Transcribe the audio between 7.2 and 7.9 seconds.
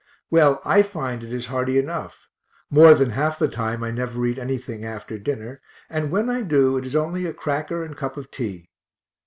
a cracker